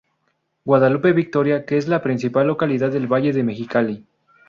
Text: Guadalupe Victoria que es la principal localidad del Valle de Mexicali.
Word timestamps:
Guadalupe 0.65 1.13
Victoria 1.13 1.63
que 1.63 1.77
es 1.77 1.87
la 1.87 2.01
principal 2.01 2.47
localidad 2.47 2.89
del 2.89 3.05
Valle 3.05 3.33
de 3.33 3.43
Mexicali. 3.43 4.03